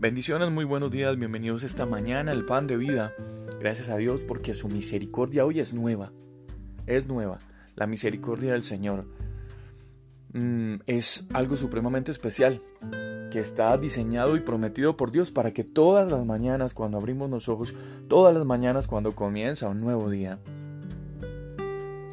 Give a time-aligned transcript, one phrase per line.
[0.00, 3.12] Bendiciones, muy buenos días, bienvenidos esta mañana al pan de vida.
[3.60, 6.10] Gracias a Dios porque su misericordia hoy es nueva.
[6.86, 7.36] Es nueva.
[7.76, 9.04] La misericordia del Señor
[10.32, 12.62] mm, es algo supremamente especial
[13.30, 17.50] que está diseñado y prometido por Dios para que todas las mañanas cuando abrimos los
[17.50, 17.74] ojos,
[18.08, 20.38] todas las mañanas cuando comienza un nuevo día,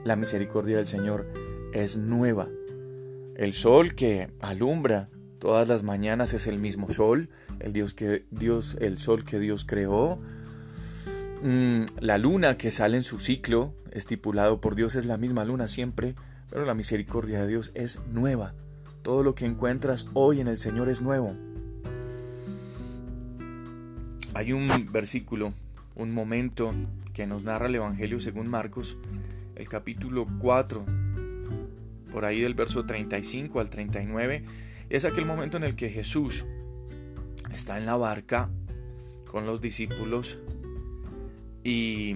[0.03, 1.25] la misericordia del Señor
[1.71, 2.49] es nueva.
[3.37, 8.77] El sol que alumbra todas las mañanas es el mismo sol, el Dios que Dios,
[8.79, 10.19] el sol que Dios creó.
[11.43, 15.67] Mm, la luna que sale en su ciclo, estipulado por Dios, es la misma luna
[15.67, 16.15] siempre,
[16.49, 18.53] pero la misericordia de Dios es nueva.
[19.01, 21.35] Todo lo que encuentras hoy en el Señor es nuevo.
[24.33, 25.53] Hay un versículo,
[25.95, 26.73] un momento
[27.13, 28.97] que nos narra el Evangelio según Marcos,
[29.55, 30.85] el capítulo 4,
[32.11, 34.43] por ahí del verso 35 al 39,
[34.89, 36.45] es aquel momento en el que Jesús
[37.57, 38.49] está en la barca
[39.27, 40.39] con los discípulos
[41.63, 42.15] y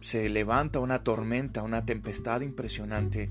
[0.00, 3.30] se levanta una tormenta, una tempestad impresionante.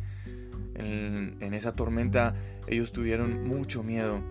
[0.75, 2.35] En, esa tormenta
[2.67, 4.21] ellos tuvieron mucho miedo.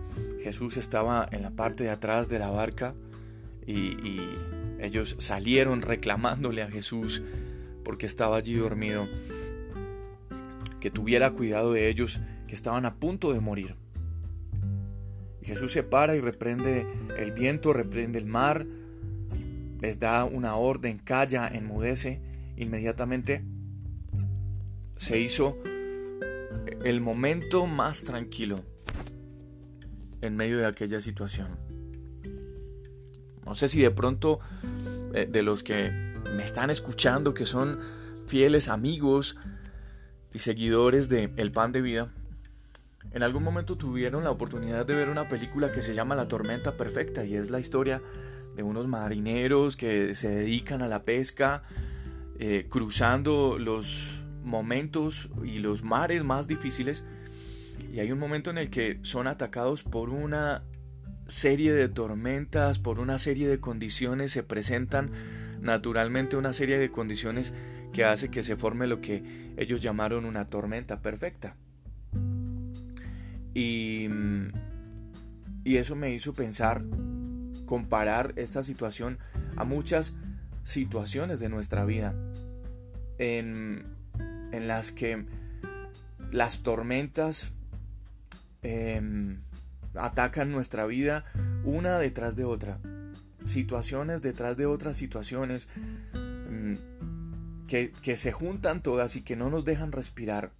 [0.41, 2.95] Jesús estaba en la parte de atrás de la barca
[3.65, 4.19] y
[4.79, 7.21] ellos salieron reclamándole a Jesús
[7.83, 9.07] porque estaba allí dormido,
[10.79, 13.75] que tuviera cuidado de ellos, que estaban a punto de morir.
[15.43, 18.65] Jesús se para y reprende el viento, reprende el mar,
[19.81, 22.21] les da una orden, calla, enmudece.
[22.55, 23.43] Inmediatamente
[24.95, 25.57] se hizo
[26.83, 28.63] el momento más tranquilo
[30.21, 31.57] en medio de aquella situación.
[33.45, 34.39] No sé si de pronto
[35.13, 35.91] eh, de los que
[36.35, 37.79] me están escuchando, que son
[38.25, 39.37] fieles amigos
[40.33, 42.13] y seguidores de El Pan de Vida,
[43.13, 46.75] en algún momento tuvieron la oportunidad de ver una película que se llama La Tormenta
[46.77, 48.01] Perfecta y es la historia
[48.55, 51.63] de unos marineros que se dedican a la pesca,
[52.39, 57.03] eh, cruzando los momentos y los mares más difíciles.
[57.91, 60.63] Y hay un momento en el que son atacados por una
[61.27, 65.11] serie de tormentas, por una serie de condiciones, se presentan
[65.61, 67.53] naturalmente una serie de condiciones
[67.93, 71.55] que hace que se forme lo que ellos llamaron una tormenta perfecta.
[73.53, 74.07] Y,
[75.63, 76.83] y eso me hizo pensar,
[77.65, 79.17] comparar esta situación
[79.55, 80.15] a muchas
[80.63, 82.15] situaciones de nuestra vida
[83.17, 83.85] en,
[84.51, 85.25] en las que
[86.31, 87.51] las tormentas
[88.61, 89.41] em,
[89.95, 91.25] atacan nuestra vida
[91.63, 92.79] una detrás de otra.
[93.45, 95.67] Situaciones detrás de otras situaciones
[96.13, 96.73] mm,
[97.67, 100.51] que, que se juntan todas y que no nos dejan respirar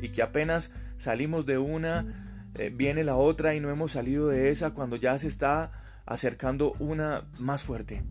[0.00, 4.50] y que apenas salimos de una, eh, viene la otra y no hemos salido de
[4.50, 5.72] esa cuando ya se está
[6.06, 8.02] acercando una más fuerte.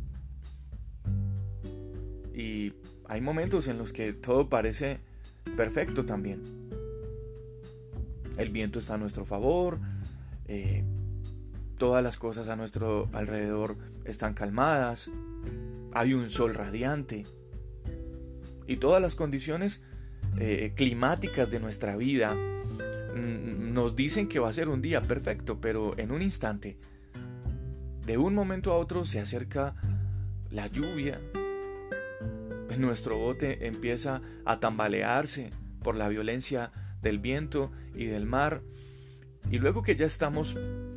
[2.33, 2.73] Y
[3.07, 4.99] hay momentos en los que todo parece
[5.55, 6.41] perfecto también.
[8.37, 9.79] El viento está a nuestro favor,
[10.47, 10.83] eh,
[11.77, 15.11] todas las cosas a nuestro alrededor están calmadas,
[15.93, 17.25] hay un sol radiante
[18.65, 19.83] y todas las condiciones
[20.39, 22.52] eh, climáticas de nuestra vida Mm,
[23.15, 26.77] nos dicen que va a ser un día perfecto, pero en un instante,
[28.05, 29.75] de un momento a otro se acerca
[30.49, 31.19] la lluvia.
[32.77, 36.71] Nuestro bote empieza a tambalearse por la violencia
[37.01, 38.61] del viento y del mar.
[39.51, 40.55] Y luego que ya estamos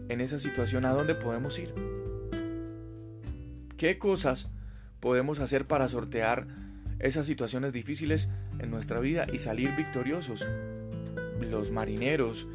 [0.09, 1.75] en esa situación, ¿a dónde podemos ir?
[3.77, 4.51] ¿Qué cosas
[5.01, 6.47] podemos hacer para sortear
[6.99, 10.47] esas situaciones difíciles en nuestra vida y salir victoriosos?
[11.41, 12.47] Los marineros,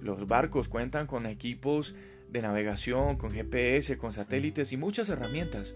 [0.00, 1.94] los barcos cuentan con equipos
[2.28, 5.74] de navegación, con GPS, con satélites y muchas herramientas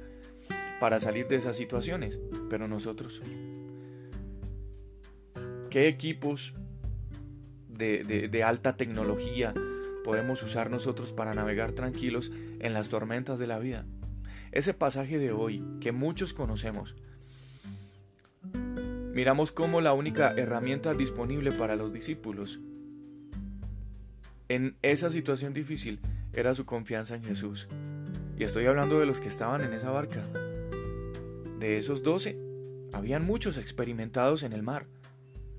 [0.80, 2.20] para salir de esas situaciones.
[2.48, 3.22] Pero nosotros,
[5.70, 6.54] ¿qué equipos
[7.68, 9.54] de, alta tecnología
[10.04, 13.86] podemos usar nosotros para navegar tranquilos en las tormentas de la vida?
[14.52, 16.94] Ese pasaje de hoy que muchos conocemos,
[19.14, 22.60] miramos cómo la única herramienta disponible para los discípulos
[24.48, 26.00] en esa situación difícil
[26.32, 27.68] era su confianza en Jesús.
[28.36, 30.22] Y estoy hablando de los que estaban en esa barca.
[31.58, 32.36] De esos doce,
[32.92, 34.86] habían muchos experimentados en el mar.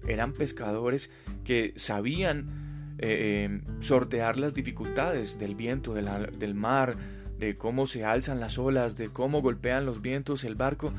[0.08, 1.10] Eran pescadores
[1.44, 6.96] que sabían eh, eh, sortear las dificultades del viento, del mar,
[7.40, 10.94] de cómo se alzan las olas, de cómo golpean los vientos el barco.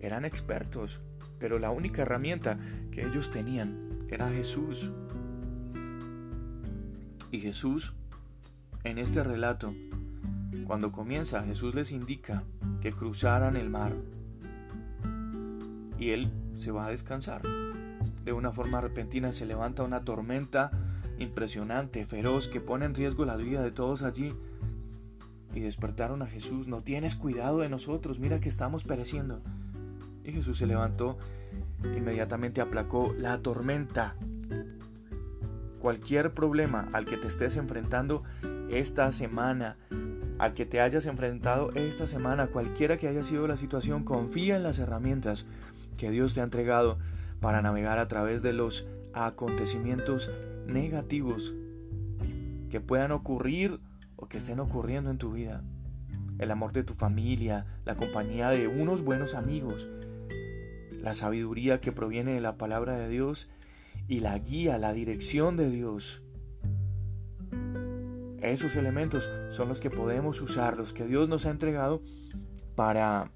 [0.00, 1.00] Eran expertos
[1.42, 2.56] pero la única herramienta
[2.92, 4.92] que ellos tenían era Jesús.
[7.32, 7.94] Y Jesús,
[8.84, 9.74] en este relato,
[10.68, 12.44] Cuando comienza, Jesús les indica
[12.80, 13.94] que cruzaran el mar
[15.98, 17.42] y él se va a descansar.
[18.24, 20.70] De una forma repentina se levanta una tormenta
[21.18, 24.32] impresionante, feroz, que pone en riesgo la vida de todos allí.
[25.52, 29.42] Y despertaron a Jesús, no tienes cuidado de nosotros, mira que estamos pereciendo.
[30.24, 31.18] Y Jesús se levantó,
[31.84, 34.16] inmediatamente aplacó la tormenta.
[35.78, 38.22] Cualquier problema al que te estés enfrentando
[38.70, 39.76] esta semana,
[40.38, 44.62] al que te hayas enfrentado esta semana, cualquiera que haya sido la situación, confía en
[44.62, 45.46] las herramientas
[45.96, 46.98] que Dios te ha entregado
[47.40, 50.30] para navegar a través de los acontecimientos
[50.66, 51.52] negativos
[52.70, 53.80] que puedan ocurrir
[54.16, 55.62] o que estén ocurriendo en tu vida.
[56.38, 59.88] El amor de tu familia, la compañía de unos buenos amigos,
[61.02, 63.50] la sabiduría que proviene de la palabra de Dios
[64.08, 66.22] y la guía, la dirección de Dios.
[68.40, 72.02] Esos elementos son los que podemos usar, los que Dios nos ha entregado
[72.74, 73.30] para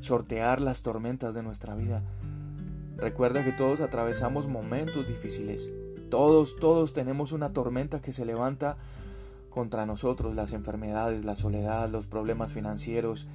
[0.00, 2.02] sortear las tormentas de nuestra vida,
[2.96, 5.68] Recuerda que todos atravesamos momentos difíciles.
[6.10, 8.78] Todos, todos tenemos una tormenta que se levanta
[9.50, 13.26] contra nosotros, las enfermedades, la soledad, los problemas financieros,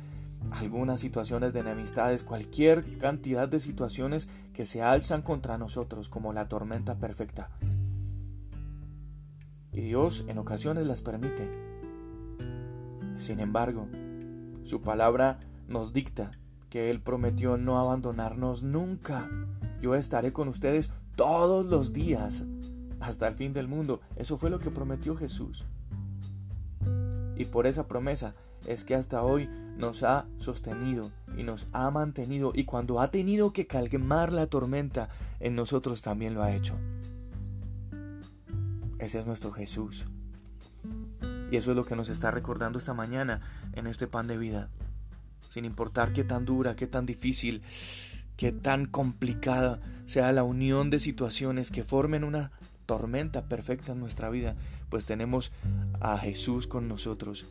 [0.50, 6.48] algunas situaciones de enemistades, cualquier cantidad de situaciones que se alzan contra nosotros como la
[6.48, 7.50] tormenta perfecta.
[9.72, 11.50] Y Dios en ocasiones las permite.
[13.18, 13.88] Sin embargo,
[14.64, 16.32] su palabra nos dicta
[16.70, 19.30] que Él prometió no abandonarnos nunca.
[19.80, 22.44] Yo estaré con ustedes todos los días
[23.00, 24.02] hasta el fin del mundo.
[24.16, 25.66] Eso fue lo que prometió Jesús.
[27.42, 28.36] Y por esa promesa
[28.68, 33.52] es que hasta hoy nos ha sostenido y nos ha mantenido y cuando ha tenido
[33.52, 35.10] que calmar la tormenta
[35.40, 36.78] en nosotros también lo ha hecho.
[39.00, 40.06] Ese es nuestro Jesús.
[41.50, 43.42] Y eso es lo que nos está recordando esta mañana
[43.74, 44.70] en este pan de vida
[45.50, 47.64] sin importar qué tan dura, qué tan difícil,
[48.38, 52.52] qué tan complicada sea la unión de situaciones que formen una
[52.92, 54.58] tormenta perfecta en nuestra vida,
[54.90, 55.54] pues tenemos
[56.02, 57.46] a Jesús con nosotros.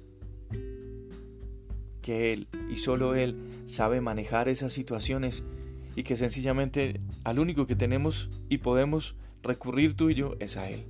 [2.02, 5.42] Que Él y solo Él sabe manejar esas situaciones
[5.96, 10.68] y que sencillamente al único que tenemos y podemos recurrir tú y yo es a
[10.68, 10.84] Él.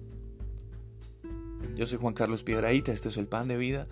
[1.76, 3.86] Yo soy Juan Carlos Piedraíta, este es el pan de vida.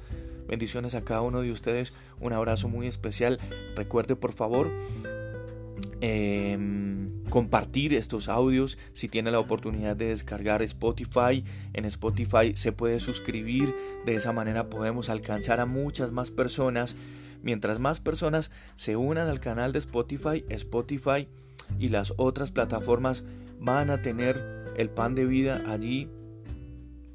[0.49, 1.93] Bendiciones a cada uno de ustedes.
[2.19, 3.39] Un abrazo muy especial.
[3.77, 4.73] Recuerde por favor
[6.01, 6.98] em,
[7.29, 8.79] compartir estos audios.
[8.93, 13.75] Si tiene la oportunidad de descargar Spotify, en Spotify se puede suscribir.
[14.05, 16.97] De esa manera podemos alcanzar a muchas más personas.
[17.43, 21.29] Mientras más personas se unan al canal de Spotify, Spotify
[21.79, 23.25] y las otras plataformas
[23.61, 26.09] van a tener el pan de vida allí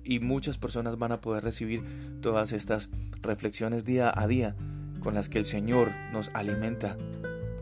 [0.04, 1.84] y muchas personas van a poder recibir
[2.22, 2.90] todas estas
[3.22, 4.56] reflexiones día a día
[5.02, 6.98] con las que el Señor nos alimenta.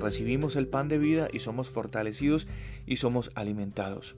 [0.02, 2.48] Recibimos el pan de vida y somos fortalecidos
[2.88, 4.16] y somos alimentados.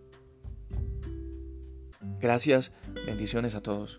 [2.19, 2.71] Gracias,
[3.05, 3.97] bendiciones a todos.